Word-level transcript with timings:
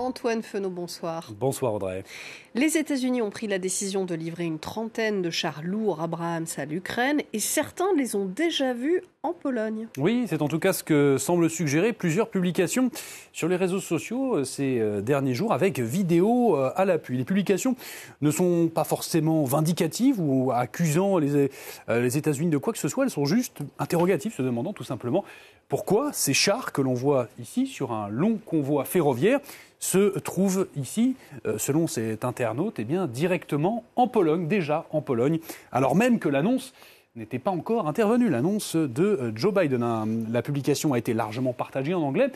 Antoine 0.00 0.42
Fenot, 0.42 0.70
bonsoir. 0.70 1.30
Bonsoir 1.38 1.74
Audrey. 1.74 2.04
Les 2.54 2.78
États-Unis 2.78 3.20
ont 3.20 3.28
pris 3.28 3.46
la 3.46 3.58
décision 3.58 4.06
de 4.06 4.14
livrer 4.14 4.44
une 4.44 4.58
trentaine 4.58 5.20
de 5.20 5.30
chars 5.30 5.62
lourds 5.62 6.00
Abrams 6.00 6.46
à 6.56 6.64
l'Ukraine 6.64 7.20
et 7.34 7.38
certains 7.38 7.92
les 7.96 8.16
ont 8.16 8.24
déjà 8.24 8.72
vus 8.72 9.02
en 9.22 9.34
Pologne. 9.34 9.88
Oui, 9.98 10.24
c'est 10.26 10.40
en 10.40 10.48
tout 10.48 10.58
cas 10.58 10.72
ce 10.72 10.82
que 10.82 11.18
semblent 11.18 11.50
suggérer 11.50 11.92
plusieurs 11.92 12.30
publications 12.30 12.90
sur 13.32 13.46
les 13.46 13.56
réseaux 13.56 13.78
sociaux 13.78 14.38
euh, 14.38 14.44
ces 14.44 14.80
euh, 14.80 15.02
derniers 15.02 15.34
jours 15.34 15.52
avec 15.52 15.78
vidéos 15.78 16.56
euh, 16.56 16.72
à 16.74 16.86
l'appui. 16.86 17.18
Les 17.18 17.24
publications 17.24 17.76
ne 18.22 18.30
sont 18.30 18.68
pas 18.68 18.84
forcément 18.84 19.44
vindicatives 19.44 20.18
ou 20.18 20.50
accusant 20.50 21.18
les, 21.18 21.50
les 21.88 22.16
États-Unis 22.16 22.48
de 22.48 22.58
quoi 22.58 22.72
que 22.72 22.78
ce 22.78 22.88
soit, 22.88 23.04
elles 23.04 23.10
sont 23.10 23.26
juste 23.26 23.58
interrogatives, 23.78 24.34
se 24.34 24.42
demandant 24.42 24.72
tout 24.72 24.84
simplement 24.84 25.24
pourquoi 25.68 26.12
ces 26.12 26.34
chars 26.34 26.72
que 26.72 26.80
l'on 26.80 26.94
voit 26.94 27.28
ici 27.38 27.66
sur 27.66 27.92
un 27.92 28.08
long 28.08 28.38
convoi 28.38 28.84
ferroviaire 28.84 29.40
se 29.80 30.18
trouvent 30.18 30.68
ici, 30.76 31.16
selon 31.56 31.86
cet 31.86 32.24
internaute, 32.24 32.78
eh 32.78 32.84
bien, 32.84 33.06
directement 33.06 33.84
en 33.96 34.08
Pologne, 34.08 34.46
déjà 34.46 34.86
en 34.92 35.00
Pologne, 35.00 35.40
alors 35.72 35.96
même 35.96 36.18
que 36.18 36.28
l'annonce 36.28 36.74
n'était 37.16 37.38
pas 37.38 37.50
encore 37.50 37.88
intervenue, 37.88 38.28
l'annonce 38.28 38.76
de 38.76 39.04
euh, 39.04 39.32
Joe 39.34 39.52
Biden. 39.52 40.26
La 40.30 40.42
publication 40.42 40.92
a 40.92 40.98
été 40.98 41.12
largement 41.12 41.52
partagée 41.52 41.94
en 41.94 42.02
anglais, 42.02 42.30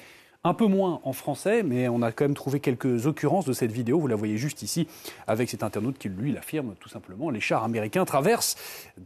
un 0.44 0.52
peu 0.52 0.66
moins 0.66 1.00
en 1.04 1.14
français, 1.14 1.62
mais 1.62 1.88
on 1.88 2.02
a 2.02 2.12
quand 2.12 2.26
même 2.26 2.34
trouvé 2.34 2.60
quelques 2.60 3.06
occurrences 3.06 3.46
de 3.46 3.54
cette 3.54 3.72
vidéo. 3.72 3.98
Vous 3.98 4.06
la 4.06 4.14
voyez 4.14 4.36
juste 4.36 4.60
ici 4.62 4.86
avec 5.26 5.48
cet 5.48 5.62
internaute 5.62 5.96
qui, 5.96 6.10
lui, 6.10 6.32
l'affirme 6.32 6.74
tout 6.78 6.90
simplement. 6.90 7.30
Les 7.30 7.40
chars 7.40 7.64
américains 7.64 8.04
traversent 8.04 8.56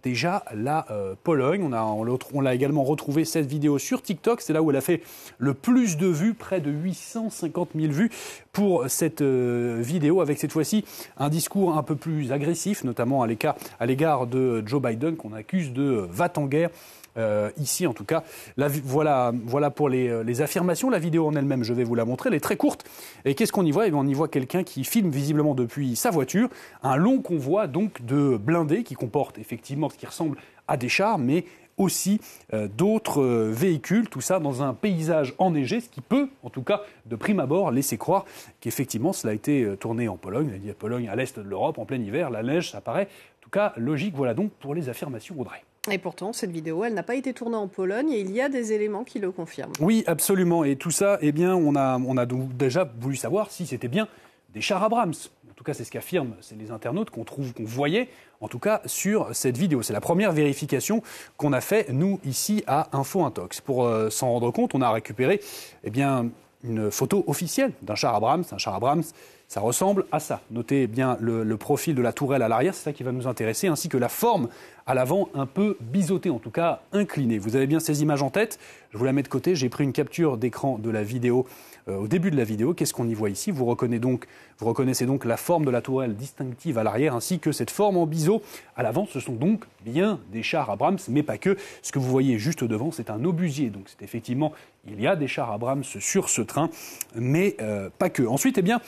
déjà 0.02 0.44
la 0.52 0.86
euh, 0.90 1.14
Pologne. 1.22 1.62
On, 1.62 1.72
a, 1.72 1.82
on 1.82 2.40
l'a 2.40 2.54
également 2.54 2.82
retrouvé 2.82 3.24
cette 3.24 3.46
vidéo 3.46 3.78
sur 3.78 4.02
TikTok. 4.02 4.40
C'est 4.40 4.52
là 4.52 4.62
où 4.62 4.70
elle 4.70 4.76
a 4.76 4.80
fait 4.80 5.00
le 5.38 5.54
plus 5.54 5.96
de 5.96 6.08
vues, 6.08 6.34
près 6.34 6.60
de 6.60 6.72
850 6.72 7.70
000 7.76 7.92
vues 7.92 8.10
pour 8.52 8.90
cette 8.90 9.22
euh, 9.22 9.78
vidéo, 9.80 10.20
avec 10.20 10.38
cette 10.38 10.50
fois-ci 10.50 10.84
un 11.18 11.28
discours 11.28 11.78
un 11.78 11.84
peu 11.84 11.94
plus 11.94 12.32
agressif, 12.32 12.82
notamment 12.82 13.22
à 13.22 13.86
l'égard 13.86 14.26
de 14.26 14.64
Joe 14.66 14.82
Biden, 14.82 15.14
qu'on 15.16 15.32
accuse 15.32 15.72
de 15.72 16.08
va 16.10 16.28
en 16.36 16.46
guerre 16.46 16.70
euh, 17.18 17.50
ici 17.58 17.86
en 17.86 17.92
tout 17.92 18.04
cas. 18.04 18.22
voilà, 18.56 19.32
pour 19.74 19.88
euh, 19.88 20.22
les, 20.22 20.40
affirmations. 20.40 20.88
La 20.90 20.98
vidéo 20.98 21.26
en 21.26 21.34
elle-même, 21.34 21.64
je 21.64 21.72
vais 21.72 21.84
vous 21.84 21.94
la 21.94 22.04
montrer. 22.04 22.28
Elle 22.28 22.36
est 22.36 22.40
très 22.40 22.56
courte. 22.56 22.84
Et 23.24 23.34
qu'est-ce 23.34 23.52
qu'on 23.52 23.64
y 23.64 23.72
voit? 23.72 23.88
Eh 23.88 23.92
On 23.92 24.06
y 24.06 24.14
voit 24.14 24.28
quelqu'un 24.28 24.62
qui 24.62 24.84
filme 24.84 25.10
visiblement 25.10 25.54
depuis 25.54 25.96
sa 25.96 26.10
voiture 26.10 26.48
un 26.82 26.96
long 26.96 27.20
convoi 27.20 27.66
donc 27.66 28.04
de 28.04 28.36
blindés 28.36 28.84
qui 28.84 28.94
comporte 28.94 29.38
effectivement 29.38 29.88
ce 29.88 29.96
qui 29.96 30.06
ressemble 30.06 30.38
à 30.68 30.76
des 30.76 30.88
chars, 30.88 31.18
mais 31.18 31.44
aussi 31.76 32.20
euh, 32.52 32.68
d'autres 32.68 33.22
véhicules, 33.22 34.08
tout 34.08 34.20
ça 34.20 34.40
dans 34.40 34.62
un 34.62 34.74
paysage 34.74 35.34
enneigé, 35.38 35.80
ce 35.80 35.88
qui 35.88 36.00
peut, 36.00 36.28
en 36.42 36.50
tout 36.50 36.62
cas 36.62 36.82
de 37.06 37.16
prime 37.16 37.40
abord, 37.40 37.70
laisser 37.70 37.96
croire 37.96 38.24
qu'effectivement 38.60 39.12
cela 39.12 39.32
a 39.32 39.34
été 39.34 39.76
tourné 39.78 40.08
en 40.08 40.16
Pologne, 40.16 40.52
a 40.54 40.58
dit 40.58 40.72
Pologne 40.72 41.08
à 41.08 41.16
l'est 41.16 41.38
de 41.38 41.48
l'Europe 41.48 41.78
en 41.78 41.84
plein 41.84 42.00
hiver, 42.00 42.30
la 42.30 42.42
neige, 42.42 42.70
ça 42.70 42.80
paraît 42.80 43.04
en 43.04 43.42
tout 43.42 43.50
cas 43.50 43.72
logique. 43.76 44.14
Voilà 44.14 44.34
donc 44.34 44.50
pour 44.52 44.74
les 44.74 44.88
affirmations 44.88 45.40
Audrey. 45.40 45.62
Et 45.90 45.98
pourtant, 45.98 46.32
cette 46.32 46.50
vidéo, 46.50 46.84
elle 46.84 46.94
n'a 46.94 47.02
pas 47.02 47.14
été 47.14 47.32
tournée 47.32 47.56
en 47.56 47.68
Pologne 47.68 48.10
et 48.10 48.20
il 48.20 48.30
y 48.30 48.40
a 48.40 48.48
des 48.48 48.72
éléments 48.72 49.04
qui 49.04 49.18
le 49.18 49.30
confirment. 49.30 49.72
Oui, 49.80 50.04
absolument. 50.06 50.64
Et 50.64 50.76
tout 50.76 50.90
ça, 50.90 51.18
eh 51.20 51.32
bien, 51.32 51.54
on 51.54 51.76
a, 51.76 52.26
déjà 52.26 52.90
voulu 53.00 53.16
savoir 53.16 53.50
si 53.50 53.66
c'était 53.66 53.88
bien 53.88 54.08
des 54.52 54.60
chars 54.60 54.82
Abrams. 54.82 55.14
En 55.50 55.54
tout 55.54 55.64
cas, 55.64 55.74
c'est 55.74 55.84
ce 55.84 55.90
qu'affirment 55.90 56.34
les 56.56 56.70
internautes 56.70 57.10
qu'on 57.10 57.24
trouve, 57.24 57.52
qu'on 57.52 57.64
voyait, 57.64 58.08
en 58.40 58.48
tout 58.48 58.60
cas, 58.60 58.80
sur 58.86 59.34
cette 59.34 59.56
vidéo. 59.56 59.82
C'est 59.82 59.92
la 59.92 60.00
première 60.00 60.32
vérification 60.32 61.02
qu'on 61.36 61.52
a 61.52 61.60
fait, 61.60 61.92
nous, 61.92 62.20
ici, 62.24 62.62
à 62.66 62.88
Info 62.92 63.24
Intox. 63.24 63.60
Pour 63.60 63.84
euh, 63.84 64.08
s'en 64.10 64.30
rendre 64.30 64.50
compte, 64.52 64.74
on 64.74 64.82
a 64.82 64.90
récupéré, 64.90 65.40
eh 65.82 65.90
bien, 65.90 66.30
une 66.62 66.90
photo 66.90 67.24
officielle 67.26 67.72
d'un 67.82 67.94
char 67.94 68.14
Abrams. 68.14 68.44
Un 68.52 68.58
char 68.58 68.74
Abrams, 68.74 69.02
ça 69.48 69.60
ressemble 69.60 70.04
à 70.12 70.20
ça. 70.20 70.42
Notez 70.50 70.86
bien 70.86 71.16
le, 71.20 71.56
profil 71.56 71.94
de 71.94 72.02
la 72.02 72.12
tourelle 72.12 72.42
à 72.42 72.48
l'arrière, 72.48 72.74
c'est 72.74 72.84
ça 72.84 72.92
qui 72.92 73.02
va 73.02 73.12
nous 73.12 73.26
intéresser, 73.26 73.66
ainsi 73.66 73.88
que 73.88 73.96
la 73.96 74.10
forme 74.10 74.48
à 74.86 74.94
l'avant 74.94 75.28
un 75.34 75.46
peu 75.46 75.76
biseautée, 75.80 76.30
en 76.30 76.38
tout 76.38 76.50
cas 76.50 76.82
inclinée. 76.92 77.38
Vous 77.38 77.56
avez 77.56 77.66
bien 77.66 77.80
ces 77.80 78.02
images 78.02 78.22
en 78.22 78.30
tête, 78.30 78.58
je 78.90 78.98
vous 78.98 79.04
la 79.04 79.12
mets 79.12 79.22
de 79.22 79.28
côté, 79.28 79.54
j'ai 79.54 79.68
pris 79.68 79.84
une 79.84 79.92
capture 79.92 80.36
d'écran 80.36 80.78
de 80.78 80.90
la 80.90 81.02
vidéo 81.02 81.46
euh, 81.88 81.96
au 81.96 82.08
début 82.08 82.30
de 82.30 82.36
la 82.36 82.44
vidéo. 82.44 82.74
Qu'est-ce 82.74 82.92
qu'on 82.92 83.08
y 83.08 83.14
voit 83.14 83.30
ici? 83.30 83.50
Vous, 83.50 83.64
reconnaissez 83.64 85.06
donc, 85.06 85.24
la 85.24 85.36
forme 85.36 85.64
de 85.64 85.70
la 85.70 85.80
tourelle 85.80 86.14
distinctive 86.14 86.76
à 86.76 86.82
l'arrière, 86.82 87.14
ainsi 87.14 87.38
que 87.38 87.52
cette 87.52 87.70
forme 87.70 87.96
en 87.96 88.06
biseau 88.06 88.42
à 88.76 88.82
l'avant. 88.82 89.06
Ce 89.06 89.20
sont 89.20 89.34
donc 89.34 89.64
bien 89.84 90.20
des 90.30 90.42
chars 90.42 90.70
Abrams, 90.70 90.98
mais 91.08 91.22
pas 91.22 91.38
que. 91.38 91.56
Ce 91.82 91.92
que 91.92 91.98
vous 91.98 92.08
voyez 92.10 92.38
juste 92.38 92.64
devant, 92.64 92.90
c'est 92.90 93.10
un 93.10 93.24
obusier. 93.24 93.70
Donc 93.70 93.84
c'est 93.86 94.02
effectivement, 94.02 94.52
il 94.86 95.00
y 95.00 95.06
a 95.06 95.16
des 95.16 95.28
chars 95.28 95.50
Abrams 95.50 95.84
sur 95.84 96.28
ce 96.28 96.42
train, 96.42 96.68
mais 97.14 97.56
euh, 97.60 97.88
pas 97.98 98.10
que. 98.10 98.22
Ensuite, 98.22 98.58
eh 98.58 98.62
bien, 98.62 98.80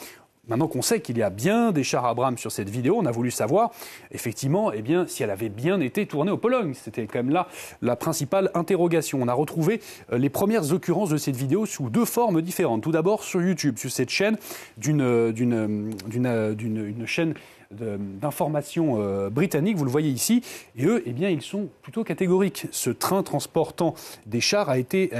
Maintenant 0.48 0.68
qu'on 0.68 0.82
sait 0.82 1.00
qu'il 1.00 1.18
y 1.18 1.22
a 1.22 1.30
bien 1.30 1.70
des 1.70 1.84
chars 1.84 2.06
Abrams 2.06 2.38
sur 2.38 2.50
cette 2.50 2.70
vidéo, 2.70 2.96
on 2.98 3.04
a 3.04 3.10
voulu 3.10 3.30
savoir 3.30 3.70
effectivement 4.10 4.72
eh 4.72 4.80
bien, 4.80 5.06
si 5.06 5.22
elle 5.22 5.30
avait 5.30 5.50
bien 5.50 5.80
été 5.80 6.06
tournée 6.06 6.30
au 6.30 6.38
Pologne. 6.38 6.72
C'était 6.74 7.06
quand 7.06 7.18
même 7.18 7.30
là 7.30 7.46
la 7.82 7.94
principale 7.94 8.50
interrogation. 8.54 9.20
On 9.20 9.28
a 9.28 9.34
retrouvé 9.34 9.80
euh, 10.12 10.18
les 10.18 10.30
premières 10.30 10.72
occurrences 10.72 11.10
de 11.10 11.18
cette 11.18 11.36
vidéo 11.36 11.66
sous 11.66 11.90
deux 11.90 12.06
formes 12.06 12.40
différentes. 12.40 12.82
Tout 12.82 12.90
d'abord 12.90 13.22
sur 13.22 13.42
YouTube, 13.42 13.78
sur 13.78 13.90
cette 13.90 14.10
chaîne 14.10 14.38
d'une 14.78 15.94
chaîne 17.06 17.34
d'information 17.70 18.96
euh, 18.98 19.30
britannique, 19.30 19.76
vous 19.76 19.84
le 19.84 19.90
voyez 19.90 20.10
ici, 20.10 20.42
et 20.76 20.86
eux, 20.86 21.02
eh 21.06 21.12
bien, 21.12 21.28
ils 21.28 21.42
sont 21.42 21.68
plutôt 21.82 22.02
catégoriques. 22.02 22.66
Ce 22.72 22.90
train 22.90 23.22
transportant 23.22 23.94
des 24.26 24.40
chars 24.40 24.70
a 24.70 24.78
été 24.78 25.10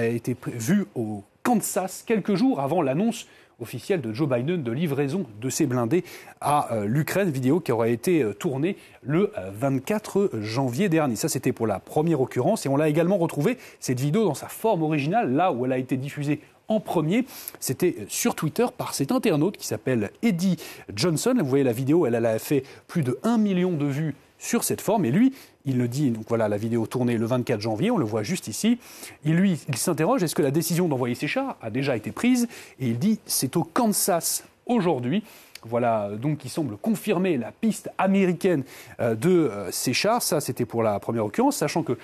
vu 0.46 0.86
au 0.94 1.22
Kansas 1.42 2.02
quelques 2.06 2.34
jours 2.34 2.60
avant 2.60 2.82
l'annonce 2.82 3.26
officielle 3.60 4.00
de 4.00 4.12
Joe 4.12 4.28
Biden 4.28 4.62
de 4.62 4.72
livraison 4.72 5.26
de 5.40 5.50
ses 5.50 5.66
blindés 5.66 6.04
à 6.40 6.72
euh, 6.72 6.84
l'Ukraine, 6.86 7.30
vidéo 7.30 7.60
qui 7.60 7.72
aurait 7.72 7.92
été 7.92 8.22
euh, 8.22 8.32
tournée 8.32 8.76
le 9.02 9.32
24 9.52 10.18
euh, 10.20 10.42
janvier 10.42 10.88
dernier. 10.88 11.16
Ça, 11.16 11.28
c'était 11.28 11.52
pour 11.52 11.66
la 11.66 11.78
première 11.78 12.20
occurrence. 12.20 12.66
Et 12.66 12.68
on 12.68 12.76
l'a 12.76 12.88
également 12.88 13.18
retrouvé, 13.18 13.58
cette 13.78 14.00
vidéo, 14.00 14.24
dans 14.24 14.34
sa 14.34 14.48
forme 14.48 14.82
originale, 14.82 15.34
là 15.34 15.52
où 15.52 15.64
elle 15.64 15.72
a 15.72 15.78
été 15.78 15.96
diffusée 15.96 16.40
en 16.68 16.80
premier. 16.80 17.24
C'était 17.58 18.06
sur 18.08 18.34
Twitter 18.34 18.66
par 18.76 18.94
cet 18.94 19.12
internaute 19.12 19.56
qui 19.56 19.66
s'appelle 19.66 20.10
Eddie 20.22 20.56
Johnson. 20.94 21.34
Vous 21.38 21.46
voyez 21.46 21.64
la 21.64 21.72
vidéo, 21.72 22.06
elle, 22.06 22.14
elle 22.14 22.26
a 22.26 22.38
fait 22.38 22.62
plus 22.86 23.02
de 23.02 23.18
1 23.24 23.38
million 23.38 23.72
de 23.72 23.86
vues 23.86 24.14
sur 24.40 24.64
cette 24.64 24.80
forme. 24.80 25.04
Et 25.04 25.12
lui, 25.12 25.32
il 25.66 25.78
le 25.78 25.86
dit, 25.86 26.10
donc 26.10 26.24
voilà 26.28 26.48
la 26.48 26.56
vidéo 26.56 26.86
tournée 26.86 27.16
le 27.16 27.26
24 27.26 27.60
janvier, 27.60 27.92
on 27.92 27.98
le 27.98 28.04
voit 28.04 28.24
juste 28.24 28.48
ici. 28.48 28.80
Il 29.24 29.36
lui, 29.36 29.60
il 29.68 29.76
s'interroge, 29.76 30.24
est-ce 30.24 30.34
que 30.34 30.42
la 30.42 30.50
décision 30.50 30.88
d'envoyer 30.88 31.14
ces 31.14 31.28
chars 31.28 31.56
a 31.62 31.70
déjà 31.70 31.94
été 31.94 32.10
prise? 32.10 32.48
Et 32.80 32.88
il 32.88 32.98
dit, 32.98 33.20
c'est 33.26 33.56
au 33.56 33.62
Kansas 33.62 34.42
aujourd'hui. 34.66 35.22
Voilà, 35.62 36.08
donc 36.16 36.38
qui 36.38 36.48
semble 36.48 36.78
confirmer 36.78 37.36
la 37.36 37.52
piste 37.52 37.90
américaine 37.98 38.64
euh, 38.98 39.14
de 39.14 39.28
euh, 39.28 39.70
ces 39.70 39.92
chars. 39.92 40.22
Ça, 40.22 40.40
c'était 40.40 40.64
pour 40.64 40.82
la 40.82 40.98
première 41.00 41.26
occurrence, 41.26 41.56
sachant 41.56 41.82
que 41.82 41.98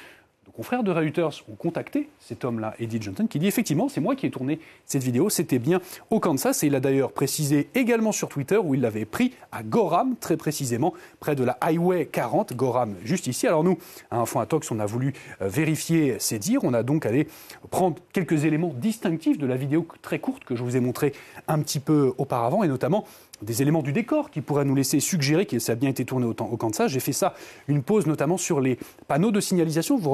confrères 0.53 0.83
de 0.83 0.91
Reuters 0.91 1.43
ont 1.51 1.55
contacté 1.55 2.09
cet 2.21 2.45
homme-là, 2.45 2.75
Eddie 2.79 3.01
Johnson, 3.01 3.27
qui 3.27 3.39
dit 3.39 3.47
effectivement, 3.47 3.89
c'est 3.89 4.01
moi 4.01 4.17
qui 4.17 4.27
ai 4.27 4.31
tourné 4.31 4.61
cette 4.85 5.03
vidéo, 5.03 5.29
c'était 5.29 5.59
bien 5.59 5.81
au 6.11 6.21
Kansas, 6.21 6.63
et 6.63 6.69
il 6.69 6.75
a 6.75 6.81
d'ailleurs 6.81 7.13
précisé 7.13 7.69
également 7.75 8.13
sur 8.13 8.29
Twitter 8.29 8.57
où 8.57 8.75
il 8.75 8.81
l'avait 8.81 9.05
pris 9.05 9.35
à 9.53 9.63
Gorham, 9.63 10.17
très 10.21 10.37
précisément, 10.37 10.95
près 11.21 11.35
de 11.35 11.45
la 11.45 11.59
Highway 11.61 12.07
40, 12.07 12.55
Gorham, 12.55 12.95
juste 13.05 13.27
ici. 13.27 13.47
Alors 13.47 13.65
nous, 13.65 13.79
à 14.11 14.19
Info 14.19 14.39
Intox, 14.39 14.71
on 14.71 14.79
a 14.79 14.87
voulu 14.87 15.15
euh, 15.43 15.49
vérifier 15.49 16.17
ces 16.19 16.39
dires, 16.39 16.61
on 16.63 16.75
a 16.75 16.83
donc 16.83 17.07
allé 17.07 17.29
prendre 17.71 17.97
quelques 18.13 18.45
éléments 18.45 18.73
distinctifs 18.75 19.39
de 19.39 19.47
la 19.47 19.57
vidéo 19.57 19.87
très 20.03 20.19
courte 20.19 20.45
que 20.45 20.57
je 20.57 20.63
vous 20.63 20.77
ai 20.77 20.81
montrée 20.81 21.13
un 21.49 21.61
petit 21.61 21.81
peu 21.81 22.15
auparavant, 22.19 22.63
et 22.63 22.69
notamment 22.69 23.05
des 23.43 23.63
éléments 23.63 23.83
du 23.83 23.93
décor 23.93 24.31
qui 24.31 24.41
pourraient 24.41 24.65
nous 24.65 24.75
laisser 24.75 25.01
suggérer 25.01 25.47
que 25.47 25.59
ça 25.59 25.73
a 25.73 25.75
bien 25.75 25.91
été 25.91 26.05
tourné 26.05 26.27
au, 26.27 26.31
au 26.31 26.57
Kansas. 26.57 26.91
J'ai 26.91 27.01
fait 27.01 27.13
ça, 27.13 27.35
une 27.69 27.83
pause 27.83 28.07
notamment 28.07 28.39
sur 28.39 28.61
les 28.61 28.79
panneaux 29.09 29.31
de 29.31 29.41
signalisation. 29.41 29.99
Vous, 29.99 30.11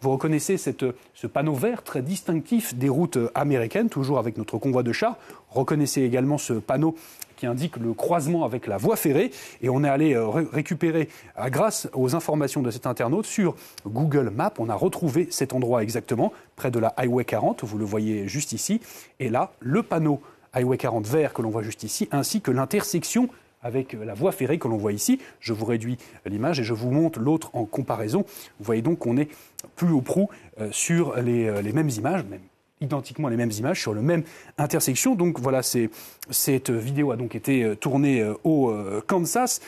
vous 0.00 0.10
reconnaissez 0.10 0.56
ce 0.56 1.26
panneau 1.26 1.54
vert 1.54 1.82
très 1.82 2.02
distinctif 2.02 2.74
des 2.74 2.88
routes 2.88 3.18
américaines, 3.34 3.88
toujours 3.88 4.18
avec 4.18 4.36
notre 4.36 4.58
convoi 4.58 4.82
de 4.82 4.92
chars. 4.92 5.16
Reconnaissez 5.50 6.02
également 6.02 6.38
ce 6.38 6.54
panneau 6.54 6.96
qui 7.42 7.46
indique 7.46 7.76
le 7.76 7.92
croisement 7.92 8.44
avec 8.44 8.68
la 8.68 8.76
voie 8.76 8.94
ferrée. 8.94 9.32
Et 9.62 9.68
on 9.68 9.82
est 9.82 9.88
allé 9.88 10.14
euh, 10.14 10.28
récupérer, 10.28 11.08
euh, 11.40 11.48
grâce 11.48 11.88
aux 11.92 12.14
informations 12.14 12.62
de 12.62 12.70
cet 12.70 12.86
internaute, 12.86 13.26
sur 13.26 13.56
Google 13.84 14.30
Maps, 14.30 14.54
on 14.58 14.68
a 14.68 14.76
retrouvé 14.76 15.26
cet 15.30 15.52
endroit 15.52 15.82
exactement, 15.82 16.32
près 16.54 16.70
de 16.70 16.78
la 16.78 16.94
Highway 16.96 17.24
40, 17.24 17.64
vous 17.64 17.78
le 17.78 17.84
voyez 17.84 18.28
juste 18.28 18.52
ici. 18.52 18.80
Et 19.18 19.28
là, 19.28 19.50
le 19.58 19.82
panneau 19.82 20.20
Highway 20.52 20.76
40 20.76 21.04
vert 21.06 21.32
que 21.32 21.42
l'on 21.42 21.50
voit 21.50 21.64
juste 21.64 21.82
ici, 21.82 22.08
ainsi 22.12 22.42
que 22.42 22.52
l'intersection 22.52 23.28
avec 23.62 23.92
la 23.92 24.14
voie 24.14 24.32
ferrée 24.32 24.58
que 24.58 24.68
l'on 24.68 24.76
voit 24.76 24.92
ici. 24.92 25.20
Je 25.40 25.52
vous 25.52 25.64
réduis 25.64 25.98
l'image 26.26 26.60
et 26.60 26.64
je 26.64 26.74
vous 26.74 26.90
montre 26.90 27.20
l'autre 27.20 27.50
en 27.54 27.64
comparaison. 27.64 28.24
Vous 28.58 28.64
voyez 28.64 28.82
donc 28.82 29.00
qu'on 29.00 29.16
est 29.16 29.28
plus 29.76 29.92
au 29.92 30.00
prou 30.00 30.28
euh, 30.60 30.68
sur 30.72 31.16
les, 31.16 31.46
euh, 31.46 31.62
mêmes 31.72 31.90
images, 31.90 32.24
même 32.24 32.40
identiquement 32.80 33.28
les 33.28 33.36
mêmes 33.36 33.52
images 33.52 33.80
sur 33.80 33.94
le 33.94 34.02
même 34.02 34.24
intersection. 34.58 35.14
Donc 35.14 35.38
voilà, 35.38 35.62
cette 35.62 36.70
vidéo 36.70 37.12
a 37.12 37.16
donc 37.16 37.36
été 37.36 37.62
euh, 37.62 37.76
tournée 37.76 38.28
au 38.42 38.74
Kansas. 39.06 39.60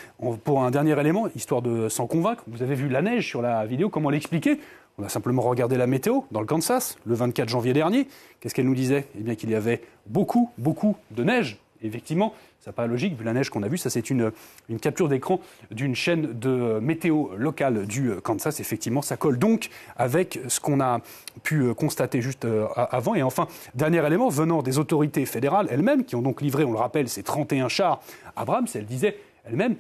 Pour 0.43 0.65
un 0.65 0.71
dernier 0.71 0.99
élément, 0.99 1.29
histoire 1.37 1.63
de 1.63 1.89
s'en 1.89 2.07
convaincre, 2.07 2.43
vous 2.49 2.63
avez 2.63 2.75
vu 2.75 2.89
la 2.89 3.03
neige 3.03 3.29
sur 3.29 3.41
la 3.41 3.65
vidéo, 3.67 3.89
comment 3.89 4.11
l'expliquer? 4.11 4.59
On 4.99 5.03
a 5.03 5.09
simplement 5.09 5.43
regardé 5.43 5.77
la 5.77 5.89
météo 5.89 6.21
dans 6.31 6.41
le 6.41 6.47
Kansas 6.47 6.99
le 7.05 7.15
24 7.15 7.49
janvier 7.49 7.73
dernier. 7.73 8.07
Qu'est-ce 8.39 8.55
qu'elle 8.55 8.67
nous 8.67 8.77
disait? 8.77 9.09
Eh 9.19 9.23
bien 9.23 9.35
qu'il 9.35 9.51
y 9.51 9.57
avait 9.57 9.81
beaucoup, 10.07 10.51
beaucoup 10.57 10.97
de 11.11 11.25
neige. 11.25 11.59
Effectivement, 11.87 12.35
ça 12.61 12.71
n'a 12.71 12.75
pas 12.75 12.87
logique, 12.87 13.17
vu 13.17 13.25
la 13.25 13.33
neige 13.33 13.51
qu'on 13.51 13.63
a 13.63 13.69
vue. 13.69 13.79
Ça, 13.79 13.91
c'est 13.91 14.11
une, 14.11 14.33
capture 14.81 15.09
d'écran 15.09 15.41
d'une 15.71 15.95
chaîne 15.95 16.39
de 16.39 16.79
météo 16.81 17.37
locale 17.37 17.87
du 17.87 18.11
Kansas. 18.23 18.61
Effectivement, 18.61 19.03
ça 19.03 19.17
colle 19.17 19.39
donc 19.39 19.71
avec 19.97 20.41
ce 20.49 20.61
qu'on 20.61 20.81
a 20.81 21.01
pu 21.43 21.73
constater 21.75 22.23
juste 22.23 22.47
avant. 22.77 23.15
Et 23.15 23.23
enfin, 23.23 23.49
dernier 23.75 24.05
élément, 24.07 24.29
venant 24.29 24.63
des 24.63 24.79
autorités 24.79 25.27
fédérales 25.27 25.69
elles-mêmes, 25.71 26.05
qui 26.05 26.17
ont 26.17 26.23
donc 26.23 26.41
livré, 26.41 26.65
on 26.65 26.73
le 26.73 26.79
rappelle, 26.79 27.09
ces 27.09 27.23
31 27.23 27.69
chars 27.69 28.01
Abrams, 28.37 28.67
elle 28.75 28.87
disait 28.87 29.19
elle-même, 29.45 29.77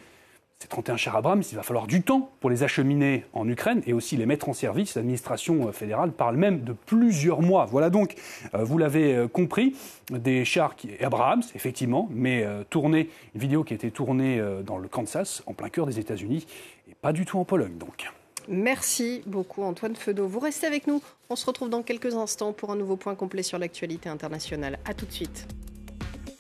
ces 0.65 0.69
31 0.69 0.97
chars 0.97 1.17
Abrams, 1.17 1.43
il 1.53 1.57
va 1.57 1.63
falloir 1.63 1.87
du 1.87 2.01
temps 2.01 2.31
pour 2.41 2.49
les 2.49 2.63
acheminer 2.63 3.27
en 3.35 3.47
Ukraine 3.47 3.83
et 3.87 3.93
aussi 3.93 4.17
les 4.17 4.25
mettre 4.25 4.49
en 4.49 4.55
service. 4.55 4.95
L'administration 4.95 5.71
fédérale 5.73 6.11
parle 6.11 6.37
même 6.37 6.61
de 6.61 6.73
plusieurs 6.73 7.43
mois. 7.43 7.67
Voilà 7.67 7.91
donc, 7.91 8.15
euh, 8.55 8.65
vous 8.65 8.79
l'avez 8.79 9.15
euh, 9.15 9.29
compris, 9.29 9.77
des 10.11 10.47
chars 10.47 10.75
qui, 10.75 10.89
Abrams, 11.03 11.43
effectivement, 11.55 12.09
mais 12.11 12.45
euh, 12.45 12.65
tournés, 12.71 13.11
une 13.35 13.43
vidéo 13.43 13.63
qui 13.63 13.75
a 13.75 13.77
été 13.77 13.91
tournée 13.91 14.43
dans 14.65 14.79
le 14.79 14.89
Kansas, 14.89 15.43
en 15.45 15.53
plein 15.53 15.69
cœur 15.69 15.85
des 15.85 15.99
États-Unis, 15.99 16.47
et 16.91 16.95
pas 16.95 17.13
du 17.13 17.27
tout 17.27 17.39
en 17.39 17.45
Pologne 17.45 17.77
donc. 17.77 18.11
Merci 18.49 19.23
beaucoup 19.27 19.65
Antoine 19.65 19.97
Feudeau. 19.97 20.27
Vous 20.27 20.41
restez 20.41 20.67
avec 20.67 20.87
nous. 20.87 21.03
On 21.29 21.37
se 21.37 21.45
retrouve 21.45 21.69
dans 21.69 21.83
quelques 21.83 22.15
instants 22.15 22.55
pour 22.55 22.71
un 22.71 22.77
nouveau 22.77 22.97
point 22.97 23.15
complet 23.15 23.43
sur 23.43 23.59
l'actualité 23.59 24.09
internationale. 24.09 24.79
A 24.87 24.95
tout 24.95 25.05
de 25.05 25.13
suite. 25.13 25.47